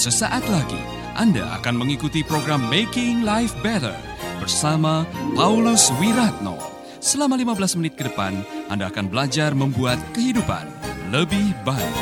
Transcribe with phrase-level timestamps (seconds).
[0.00, 0.80] Sesaat lagi
[1.12, 3.92] Anda akan mengikuti program Making Life Better
[4.40, 5.04] bersama
[5.36, 6.56] Paulus Wiratno.
[7.04, 8.32] Selama 15 menit ke depan,
[8.72, 10.64] Anda akan belajar membuat kehidupan
[11.12, 11.96] lebih baik.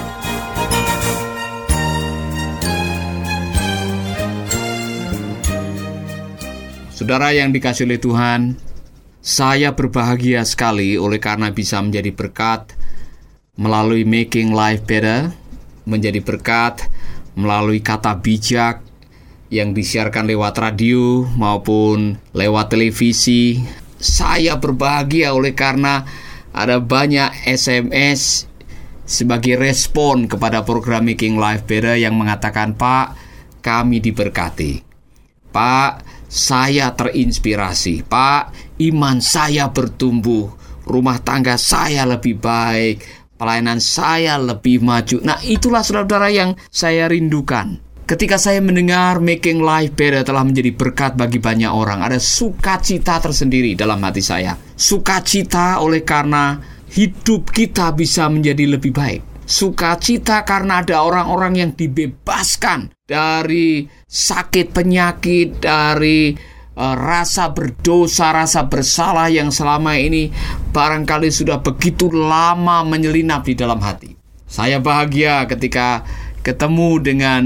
[6.95, 8.63] Saudara yang dikasih oleh Tuhan,
[9.19, 12.79] saya berbahagia sekali oleh karena bisa menjadi berkat
[13.59, 15.35] melalui Making Life Better,
[15.83, 16.87] menjadi berkat
[17.39, 18.83] melalui kata bijak
[19.49, 23.63] yang disiarkan lewat radio maupun lewat televisi.
[23.99, 26.03] Saya berbahagia oleh karena
[26.51, 28.51] ada banyak SMS
[29.07, 33.15] sebagai respon kepada program Making Life Better yang mengatakan, "Pak,
[33.63, 34.85] kami diberkati."
[35.49, 38.05] Pak, saya terinspirasi.
[38.05, 40.53] Pak, iman saya bertumbuh.
[40.89, 45.23] Rumah tangga saya lebih baik pelayanan saya lebih maju.
[45.23, 47.79] Nah, itulah saudara-saudara yang saya rindukan.
[48.09, 53.77] Ketika saya mendengar Making Life Better telah menjadi berkat bagi banyak orang, ada sukacita tersendiri
[53.77, 54.57] dalam hati saya.
[54.57, 56.57] Sukacita oleh karena
[56.89, 59.45] hidup kita bisa menjadi lebih baik.
[59.45, 66.33] Sukacita karena ada orang-orang yang dibebaskan dari sakit penyakit, dari
[66.79, 70.31] rasa berdosa, rasa bersalah yang selama ini
[70.71, 74.15] barangkali sudah begitu lama menyelinap di dalam hati.
[74.47, 76.07] Saya bahagia ketika
[76.47, 77.43] ketemu dengan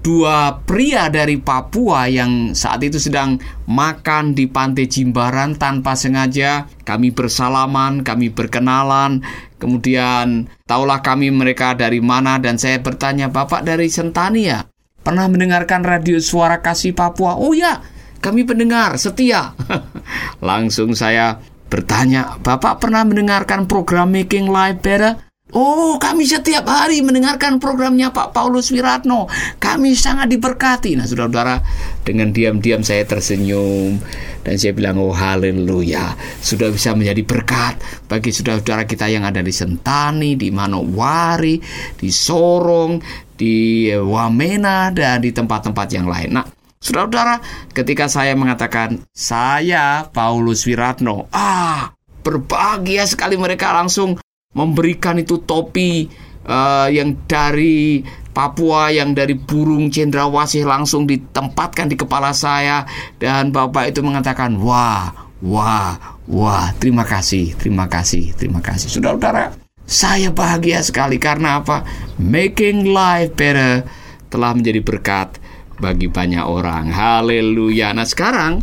[0.00, 3.36] dua pria dari Papua yang saat itu sedang
[3.68, 6.66] makan di pantai Jimbaran tanpa sengaja.
[6.82, 9.20] Kami bersalaman, kami berkenalan,
[9.60, 14.64] kemudian taulah kami mereka dari mana dan saya bertanya, "Bapak dari Sentani ya?
[15.00, 17.78] Pernah mendengarkan radio suara kasih Papua?" "Oh ya,
[18.20, 19.56] kami pendengar setia.
[20.48, 21.40] Langsung saya
[21.72, 25.30] bertanya, Bapak pernah mendengarkan program Making Life Better?
[25.50, 29.26] Oh, kami setiap hari mendengarkan programnya Pak Paulus Wiratno.
[29.58, 30.94] Kami sangat diberkati.
[30.94, 31.58] Nah, saudara-saudara,
[32.06, 33.98] dengan diam-diam saya tersenyum
[34.46, 39.50] dan saya bilang, oh haleluya, sudah bisa menjadi berkat bagi saudara-saudara kita yang ada di
[39.50, 41.58] Sentani, di Manowari,
[41.98, 43.02] di Sorong,
[43.34, 46.30] di Wamena, dan di tempat-tempat yang lain.
[46.30, 46.46] Nah,
[46.80, 47.44] Saudara-saudara,
[47.76, 51.92] ketika saya mengatakan saya Paulus Wiratno, ah,
[52.24, 54.16] berbahagia sekali mereka langsung
[54.56, 56.08] memberikan itu topi
[56.48, 58.00] uh, yang dari
[58.32, 62.88] Papua yang dari burung cendrawasih langsung ditempatkan di kepala saya
[63.20, 65.12] dan Bapak itu mengatakan, "Wah,
[65.44, 69.52] wah, wah, terima kasih, terima kasih, terima kasih." Saudara-saudara,
[69.84, 71.84] saya bahagia sekali karena apa?
[72.16, 73.84] Making life better
[74.32, 75.36] telah menjadi berkat
[75.80, 76.92] bagi banyak orang.
[76.92, 77.96] Haleluya.
[77.96, 78.60] Nah, sekarang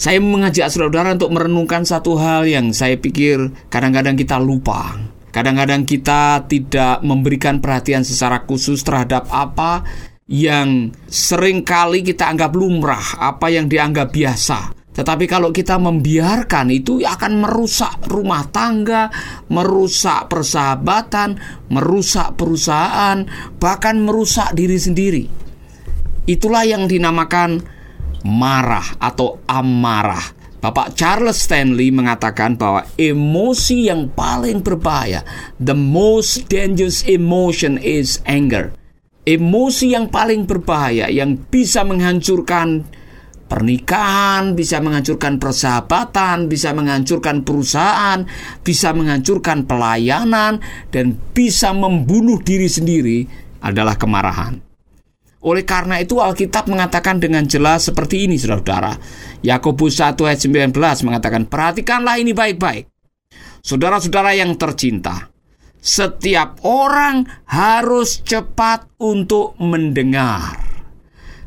[0.00, 4.96] saya mengajak saudara-saudara untuk merenungkan satu hal yang saya pikir kadang-kadang kita lupa.
[5.30, 9.84] Kadang-kadang kita tidak memberikan perhatian secara khusus terhadap apa
[10.26, 14.74] yang sering kali kita anggap lumrah, apa yang dianggap biasa.
[14.90, 19.06] Tetapi kalau kita membiarkan itu akan merusak rumah tangga,
[19.46, 21.38] merusak persahabatan,
[21.70, 23.22] merusak perusahaan,
[23.62, 25.24] bahkan merusak diri sendiri.
[26.28, 27.64] Itulah yang dinamakan
[28.24, 30.40] marah atau amarah.
[30.60, 35.24] Bapak Charles Stanley mengatakan bahwa emosi yang paling berbahaya,
[35.56, 38.68] the most dangerous emotion is anger.
[39.24, 42.84] Emosi yang paling berbahaya yang bisa menghancurkan
[43.48, 48.28] pernikahan, bisa menghancurkan persahabatan, bisa menghancurkan perusahaan,
[48.60, 50.60] bisa menghancurkan pelayanan,
[50.92, 53.24] dan bisa membunuh diri sendiri
[53.64, 54.69] adalah kemarahan.
[55.40, 58.92] Oleh karena itu Alkitab mengatakan dengan jelas seperti ini saudara-saudara.
[59.40, 62.84] Yakobus 1 ayat 19 mengatakan, "Perhatikanlah ini baik-baik.
[63.64, 65.32] Saudara-saudara yang tercinta,
[65.80, 70.60] setiap orang harus cepat untuk mendengar,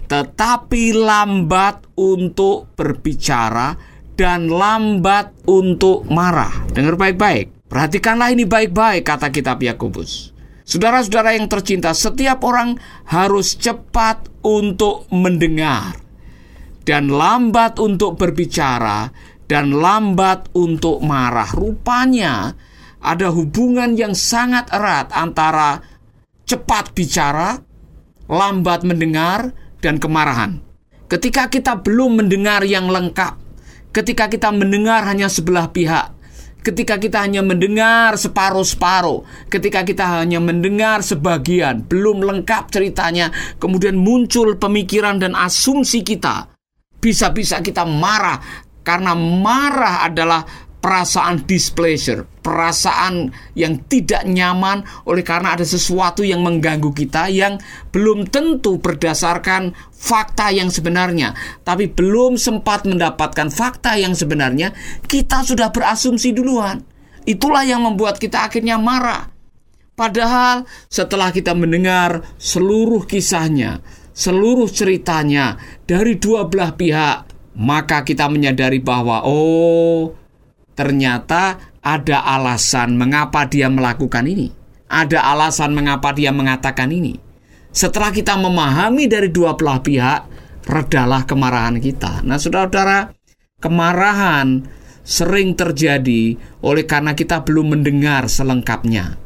[0.09, 3.77] tetapi lambat untuk berbicara
[4.17, 7.69] dan lambat untuk marah." Dengar baik-baik.
[7.69, 10.32] Perhatikanlah ini baik-baik kata kitab Yakobus.
[10.63, 12.79] Saudara-saudara yang tercinta, setiap orang
[13.11, 15.99] harus cepat untuk mendengar
[16.87, 19.11] dan lambat untuk berbicara
[19.47, 21.51] dan lambat untuk marah.
[21.51, 22.55] Rupanya
[23.03, 25.83] ada hubungan yang sangat erat antara
[26.47, 27.59] cepat bicara,
[28.31, 29.51] lambat mendengar,
[29.83, 30.63] dan kemarahan.
[31.11, 33.35] Ketika kita belum mendengar yang lengkap,
[33.91, 36.12] ketika kita mendengar hanya sebelah pihak,
[36.63, 43.29] ketika kita hanya mendengar separuh-separuh, ketika kita hanya mendengar sebagian, belum lengkap ceritanya,
[43.59, 46.49] kemudian muncul pemikiran dan asumsi kita,
[47.03, 48.39] bisa-bisa kita marah.
[48.83, 50.43] Karena marah adalah
[50.83, 57.55] perasaan displeasure, perasaan yang tidak nyaman oleh karena ada sesuatu yang mengganggu kita yang
[57.95, 61.31] belum tentu berdasarkan fakta yang sebenarnya,
[61.63, 64.75] tapi belum sempat mendapatkan fakta yang sebenarnya,
[65.07, 66.83] kita sudah berasumsi duluan.
[67.23, 69.31] Itulah yang membuat kita akhirnya marah.
[69.95, 73.79] Padahal setelah kita mendengar seluruh kisahnya,
[74.11, 75.55] seluruh ceritanya
[75.87, 80.22] dari dua belah pihak, maka kita menyadari bahwa oh
[80.73, 84.49] Ternyata ada alasan mengapa dia melakukan ini.
[84.89, 87.17] Ada alasan mengapa dia mengatakan ini.
[87.73, 90.21] Setelah kita memahami dari dua belah pihak,
[90.69, 92.21] redalah kemarahan kita.
[92.21, 93.11] Nah, saudara-saudara,
[93.57, 94.63] kemarahan
[95.03, 99.19] sering terjadi oleh karena kita belum mendengar selengkapnya.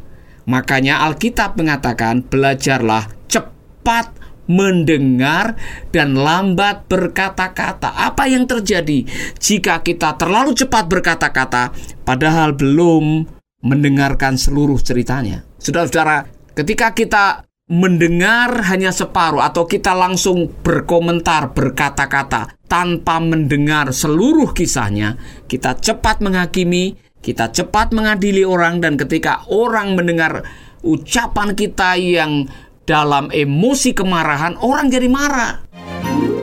[0.50, 4.17] Makanya Alkitab mengatakan, "Belajarlah cepat
[4.48, 5.60] mendengar
[5.92, 7.94] dan lambat berkata-kata.
[7.94, 9.04] Apa yang terjadi
[9.38, 11.72] jika kita terlalu cepat berkata-kata
[12.08, 13.28] padahal belum
[13.62, 15.44] mendengarkan seluruh ceritanya?
[15.60, 25.20] Saudara-saudara, ketika kita mendengar hanya separuh atau kita langsung berkomentar berkata-kata tanpa mendengar seluruh kisahnya,
[25.52, 30.48] kita cepat menghakimi, kita cepat mengadili orang dan ketika orang mendengar
[30.80, 32.48] ucapan kita yang
[32.88, 35.60] dalam emosi kemarahan, orang jadi marah.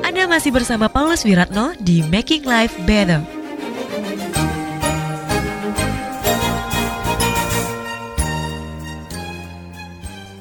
[0.05, 3.25] Anda masih bersama Paulus Wiratno di Making Life Better.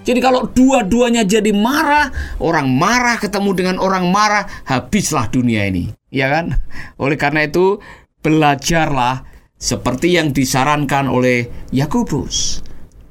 [0.03, 2.11] Jadi kalau dua-duanya jadi marah,
[2.43, 5.87] orang marah ketemu dengan orang marah, habislah dunia ini.
[6.11, 6.59] Ya kan?
[6.99, 7.79] Oleh karena itu,
[8.19, 9.23] belajarlah
[9.55, 12.59] seperti yang disarankan oleh Yakobus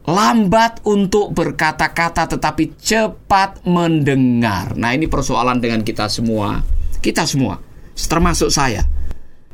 [0.02, 4.74] lambat untuk berkata-kata tetapi cepat mendengar.
[4.74, 6.58] Nah, ini persoalan dengan kita semua.
[6.98, 7.58] Kita semua,
[7.94, 8.82] termasuk saya.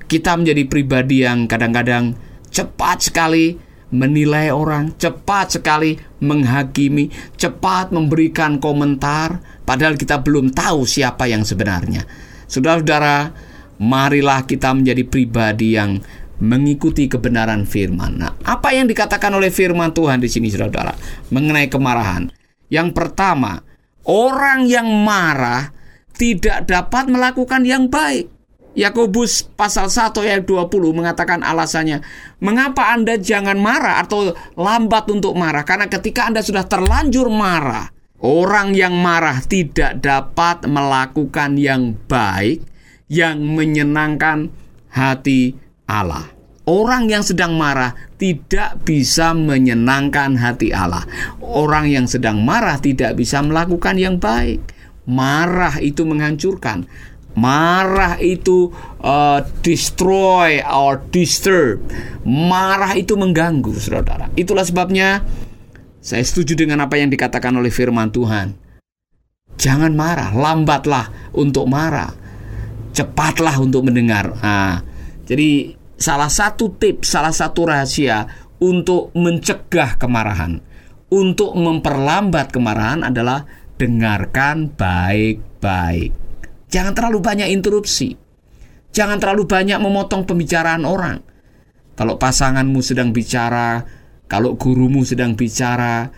[0.09, 2.17] Kita menjadi pribadi yang kadang-kadang
[2.49, 3.57] cepat sekali
[3.89, 12.05] menilai orang, cepat sekali menghakimi, cepat memberikan komentar padahal kita belum tahu siapa yang sebenarnya.
[12.49, 13.33] Saudara-saudara,
[13.81, 16.01] marilah kita menjadi pribadi yang
[16.39, 18.19] mengikuti kebenaran firman.
[18.19, 20.95] Nah, apa yang dikatakan oleh firman Tuhan di sini Saudara
[21.35, 22.31] mengenai kemarahan?
[22.71, 23.63] Yang pertama,
[24.07, 25.75] orang yang marah
[26.15, 28.31] tidak dapat melakukan yang baik.
[28.79, 31.99] Yakobus pasal 1 ayat 20 mengatakan alasannya,
[32.39, 35.67] "Mengapa Anda jangan marah atau lambat untuk marah?
[35.67, 37.91] Karena ketika Anda sudah terlanjur marah,
[38.23, 42.63] orang yang marah tidak dapat melakukan yang baik
[43.11, 44.53] yang menyenangkan
[44.95, 45.59] hati
[45.89, 46.29] Allah.
[46.69, 51.09] Orang yang sedang marah tidak bisa menyenangkan hati Allah.
[51.41, 54.61] Orang yang sedang marah tidak bisa melakukan yang baik.
[55.09, 56.85] Marah itu menghancurkan.
[57.33, 58.69] Marah itu
[59.01, 61.81] uh, destroy or disturb.
[62.29, 64.29] Marah itu mengganggu, saudara.
[64.37, 65.25] Itulah sebabnya
[66.05, 68.53] saya setuju dengan apa yang dikatakan oleh firman Tuhan.
[69.57, 72.13] Jangan marah, lambatlah untuk marah.
[72.93, 74.37] Cepatlah untuk mendengar.
[74.45, 74.85] Nah,
[75.25, 78.25] jadi salah satu tips, salah satu rahasia
[78.63, 80.63] untuk mencegah kemarahan,
[81.11, 83.45] untuk memperlambat kemarahan adalah
[83.77, 86.15] dengarkan baik-baik.
[86.71, 88.15] Jangan terlalu banyak interupsi.
[88.89, 91.21] Jangan terlalu banyak memotong pembicaraan orang.
[91.99, 93.83] Kalau pasanganmu sedang bicara,
[94.31, 96.09] kalau gurumu sedang bicara,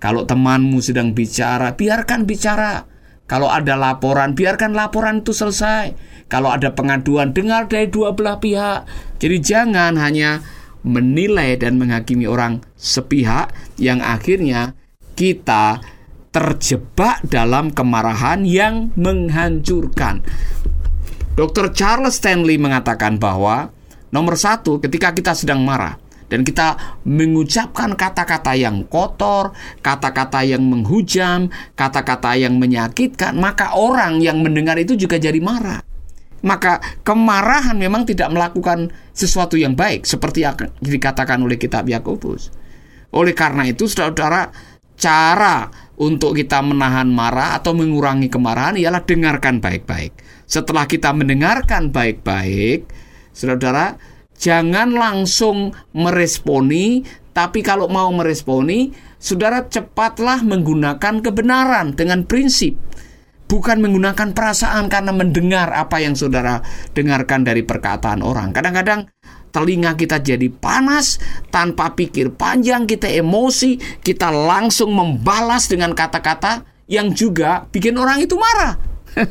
[0.00, 2.84] kalau temanmu sedang bicara, biarkan bicara.
[3.30, 5.94] Kalau ada laporan, biarkan laporan itu selesai.
[6.26, 8.90] Kalau ada pengaduan, dengar dari dua belah pihak.
[9.22, 10.42] Jadi jangan hanya
[10.82, 14.74] menilai dan menghakimi orang sepihak yang akhirnya
[15.14, 15.78] kita
[16.34, 20.26] terjebak dalam kemarahan yang menghancurkan.
[21.38, 21.70] Dr.
[21.70, 23.70] Charles Stanley mengatakan bahwa
[24.10, 29.50] nomor satu ketika kita sedang marah dan kita mengucapkan kata-kata yang kotor,
[29.82, 35.82] kata-kata yang menghujam, kata-kata yang menyakitkan, maka orang yang mendengar itu juga jadi marah
[36.40, 42.48] maka kemarahan memang tidak melakukan sesuatu yang baik seperti yang dikatakan oleh kitab Yakobus.
[43.12, 44.48] Oleh karena itu saudara-saudara
[45.00, 45.68] cara
[46.00, 50.16] untuk kita menahan marah atau mengurangi kemarahan ialah dengarkan baik-baik.
[50.48, 52.88] Setelah kita mendengarkan baik-baik,
[53.36, 54.00] saudara-saudara
[54.40, 57.04] jangan langsung meresponi,
[57.36, 62.74] tapi kalau mau meresponi, saudara cepatlah menggunakan kebenaran dengan prinsip
[63.50, 66.62] bukan menggunakan perasaan karena mendengar apa yang saudara
[66.94, 68.54] dengarkan dari perkataan orang.
[68.54, 69.10] Kadang-kadang
[69.50, 71.18] telinga kita jadi panas
[71.50, 78.38] tanpa pikir panjang, kita emosi, kita langsung membalas dengan kata-kata yang juga bikin orang itu
[78.38, 78.78] marah.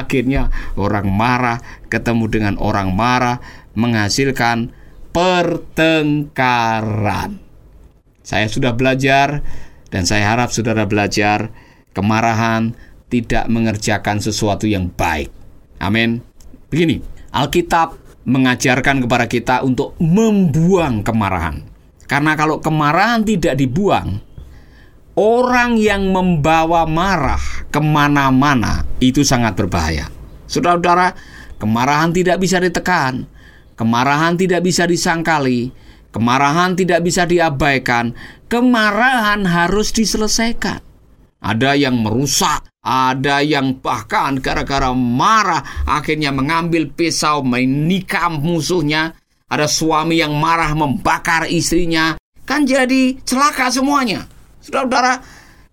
[0.00, 0.48] Akhirnya
[0.80, 1.60] orang marah
[1.92, 3.36] ketemu dengan orang marah
[3.78, 4.74] menghasilkan
[5.14, 7.38] pertengkaran.
[8.26, 9.46] Saya sudah belajar
[9.88, 11.48] dan saya harap saudara belajar
[11.94, 12.74] kemarahan
[13.08, 15.32] tidak mengerjakan sesuatu yang baik.
[15.80, 16.20] Amin.
[16.68, 17.00] Begini,
[17.32, 17.96] Alkitab
[18.28, 21.64] mengajarkan kepada kita untuk membuang kemarahan.
[22.04, 24.20] Karena kalau kemarahan tidak dibuang,
[25.16, 27.40] orang yang membawa marah
[27.72, 30.12] ke mana-mana itu sangat berbahaya.
[30.44, 31.16] Saudara-saudara,
[31.56, 33.24] kemarahan tidak bisa ditekan,
[33.78, 35.70] kemarahan tidak bisa disangkali,
[36.10, 38.12] kemarahan tidak bisa diabaikan,
[38.50, 40.82] kemarahan harus diselesaikan.
[41.38, 49.14] Ada yang merusak, ada yang bahkan gara-gara marah akhirnya mengambil pisau menikam musuhnya.
[49.48, 52.20] Ada suami yang marah membakar istrinya.
[52.44, 54.28] Kan jadi celaka semuanya.
[54.60, 55.24] Saudara-saudara,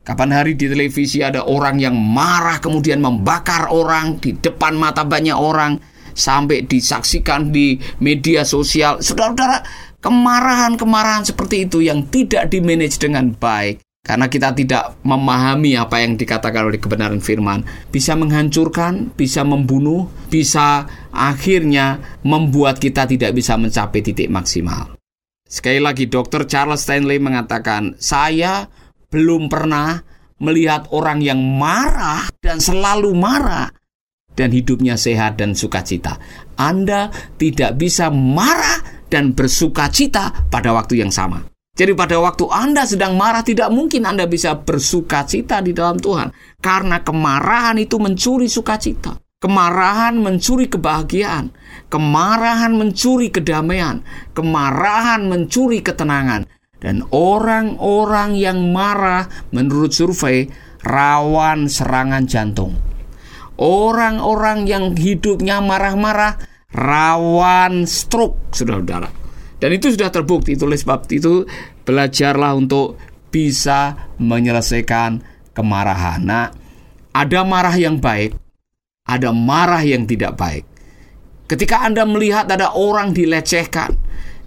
[0.05, 5.35] kapan hari di televisi ada orang yang marah kemudian membakar orang di depan mata banyak
[5.35, 5.75] orang
[6.15, 9.03] sampai disaksikan di media sosial.
[9.03, 9.61] Saudara-saudara,
[9.99, 16.69] kemarahan-kemarahan seperti itu yang tidak dimanage dengan baik karena kita tidak memahami apa yang dikatakan
[16.69, 24.29] oleh kebenaran firman, bisa menghancurkan, bisa membunuh, bisa akhirnya membuat kita tidak bisa mencapai titik
[24.29, 24.93] maksimal.
[25.49, 26.45] Sekali lagi, Dr.
[26.45, 28.69] Charles Stanley mengatakan, "Saya
[29.09, 29.97] belum pernah
[30.37, 33.73] melihat orang yang marah dan selalu marah
[34.35, 36.19] dan hidupnya sehat dan sukacita.
[36.59, 43.19] Anda tidak bisa marah dan bersukacita pada waktu yang sama." Jadi pada waktu Anda sedang
[43.19, 46.31] marah tidak mungkin Anda bisa bersuka cita di dalam Tuhan.
[46.63, 49.19] Karena kemarahan itu mencuri sukacita.
[49.43, 51.51] Kemarahan mencuri kebahagiaan.
[51.91, 53.99] Kemarahan mencuri kedamaian.
[54.31, 56.47] Kemarahan mencuri ketenangan.
[56.79, 60.47] Dan orang-orang yang marah menurut survei
[60.79, 62.94] rawan serangan jantung.
[63.55, 66.35] Orang-orang yang hidupnya marah-marah
[66.75, 69.07] rawan stroke, saudara-saudara.
[69.55, 71.47] Dan itu sudah terbukti oleh sebab itu
[71.87, 72.99] belajarlah untuk
[73.31, 75.23] bisa menyelesaikan
[75.55, 76.19] kemarahan.
[76.23, 76.51] Nah,
[77.15, 78.35] ada marah yang baik,
[79.07, 80.67] ada marah yang tidak baik.
[81.47, 83.95] Ketika Anda melihat ada orang dilecehkan,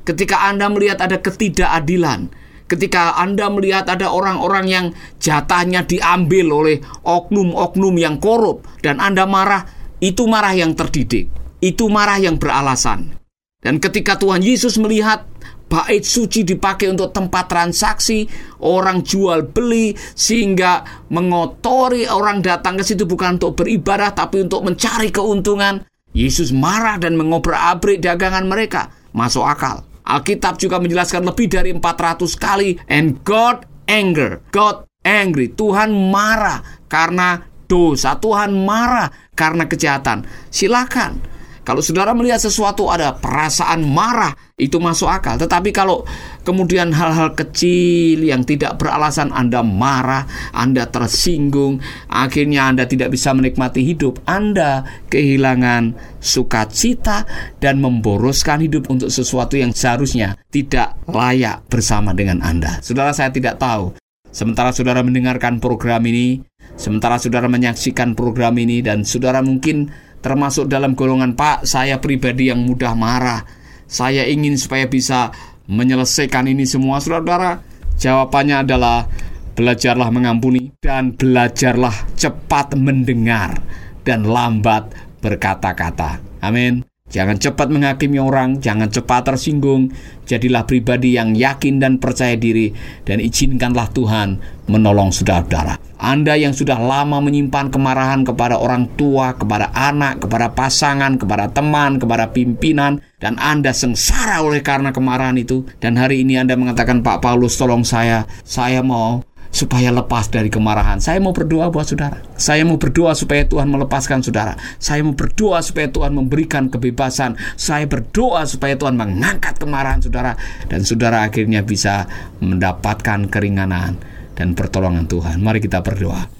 [0.04, 2.28] ketika Anda melihat ada ketidakadilan,
[2.68, 4.86] ketika Anda melihat ada orang-orang yang
[5.18, 9.64] jatahnya diambil oleh oknum-oknum yang korup dan Anda marah,
[9.98, 11.32] itu marah yang terdidik,
[11.64, 13.16] itu marah yang beralasan.
[13.58, 15.26] Dan ketika Tuhan Yesus melihat
[15.66, 18.28] bait suci dipakai untuk tempat transaksi,
[18.62, 25.10] orang jual beli sehingga mengotori orang datang ke situ bukan untuk beribadah tapi untuk mencari
[25.10, 25.82] keuntungan.
[26.14, 28.94] Yesus marah dan mengobrak-abrik dagangan mereka.
[29.12, 29.87] Masuk akal.
[30.08, 34.40] Alkitab juga menjelaskan lebih dari 400 kali and God anger.
[34.48, 35.52] God angry.
[35.52, 38.16] Tuhan marah karena dosa.
[38.16, 40.24] Tuhan marah karena kejahatan.
[40.48, 41.37] Silakan
[41.68, 45.36] kalau saudara melihat sesuatu ada perasaan marah, itu masuk akal.
[45.36, 46.00] Tetapi kalau
[46.40, 50.24] kemudian hal-hal kecil yang tidak beralasan Anda marah,
[50.56, 55.92] Anda tersinggung, akhirnya Anda tidak bisa menikmati hidup, Anda kehilangan
[56.24, 57.28] sukacita
[57.60, 62.80] dan memboroskan hidup untuk sesuatu yang seharusnya tidak layak bersama dengan Anda.
[62.80, 63.92] Saudara saya tidak tahu.
[64.32, 66.40] Sementara saudara mendengarkan program ini,
[66.80, 72.60] sementara saudara menyaksikan program ini dan saudara mungkin termasuk dalam golongan Pak, saya pribadi yang
[72.68, 73.48] mudah marah.
[73.88, 75.32] Saya ingin supaya bisa
[75.64, 77.64] menyelesaikan ini semua, saudara-saudara.
[77.96, 79.08] Jawabannya adalah
[79.56, 83.56] belajarlah mengampuni dan belajarlah cepat mendengar
[84.04, 84.92] dan lambat
[85.24, 86.20] berkata-kata.
[86.44, 86.84] Amin.
[87.08, 89.88] Jangan cepat menghakimi orang, jangan cepat tersinggung.
[90.28, 92.68] Jadilah pribadi yang yakin dan percaya diri
[93.08, 94.36] dan izinkanlah Tuhan
[94.68, 95.87] menolong saudara-saudara.
[95.98, 101.98] Anda yang sudah lama menyimpan kemarahan kepada orang tua, kepada anak, kepada pasangan, kepada teman,
[101.98, 107.18] kepada pimpinan, dan Anda sengsara oleh karena kemarahan itu, dan hari ini Anda mengatakan, Pak
[107.18, 111.00] Paulus tolong saya, saya mau supaya lepas dari kemarahan.
[111.00, 112.20] Saya mau berdoa buat saudara.
[112.36, 114.54] Saya mau berdoa supaya Tuhan melepaskan saudara.
[114.76, 117.34] Saya mau berdoa supaya Tuhan memberikan kebebasan.
[117.56, 120.36] Saya berdoa supaya Tuhan mengangkat kemarahan saudara
[120.68, 122.06] dan saudara akhirnya bisa
[122.38, 123.98] mendapatkan keringanan
[124.38, 125.42] dan pertolongan Tuhan.
[125.42, 126.30] Mari kita berdoa.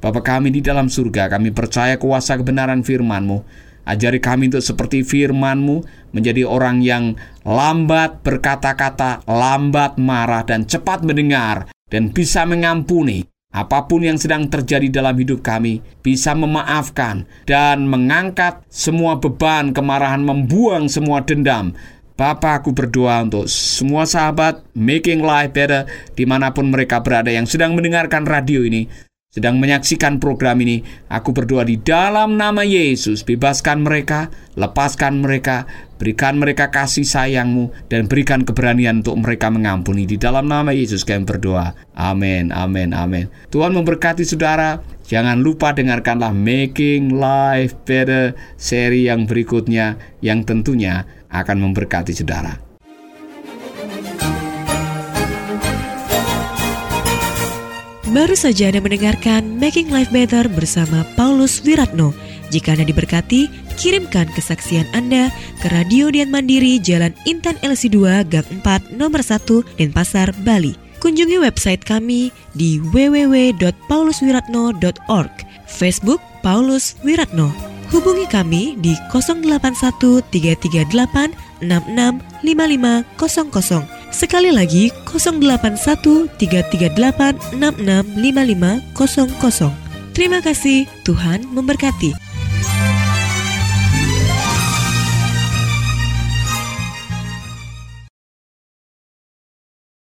[0.00, 3.44] Bapa kami di dalam surga, kami percaya kuasa kebenaran firman-Mu.
[3.84, 5.84] Ajari kami untuk seperti firman-Mu,
[6.16, 14.00] menjadi orang yang lambat berkata-kata, lambat marah, dan cepat mendengar, dan bisa mengampuni apa pun
[14.00, 21.20] yang sedang terjadi dalam hidup kami, bisa memaafkan dan mengangkat semua beban kemarahan, membuang semua
[21.20, 21.76] dendam.
[22.12, 27.48] Bapak, aku berdoa untuk semua sahabat Making Life Better di mana pun mereka berada yang
[27.48, 29.12] sedang mendengarkan radio ini.
[29.32, 34.28] sedang menyaksikan program ini, aku berdoa di dalam nama Yesus, bebaskan mereka,
[34.60, 35.64] lepaskan mereka,
[35.96, 40.04] berikan mereka kasih sayangmu, dan berikan keberanian untuk mereka mengampuni.
[40.04, 41.72] Di dalam nama Yesus kami berdoa.
[41.96, 43.32] Amin, amin, amin.
[43.48, 44.84] Tuhan memberkati saudara.
[45.08, 52.72] Jangan lupa dengarkanlah Making Life Better seri yang berikutnya yang tentunya akan memberkati saudara.
[58.12, 62.12] Baru saja Anda mendengarkan Making Life Better bersama Paulus Wiratno.
[62.52, 63.48] Jika Anda diberkati,
[63.80, 65.32] kirimkan kesaksian Anda
[65.64, 70.76] ke Radio Dian Mandiri Jalan Intan LC2 Gang 4 Nomor 1 Denpasar, Bali.
[71.00, 75.32] Kunjungi website kami di www.pauluswiratno.org
[75.64, 77.71] Facebook Paulus Wiratno.
[77.92, 89.72] Hubungi kami di 081 338 665500 Sekali lagi 081 338 665500.
[90.12, 92.12] Terima kasih, Tuhan memberkati.